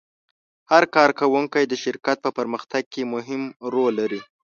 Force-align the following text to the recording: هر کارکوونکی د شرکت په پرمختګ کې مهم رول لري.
هر 0.71 0.83
کارکوونکی 0.95 1.63
د 1.67 1.73
شرکت 1.83 2.17
په 2.25 2.29
پرمختګ 2.37 2.83
کې 2.93 3.01
مهم 3.13 3.41
رول 3.73 3.93
لري. 4.01 4.21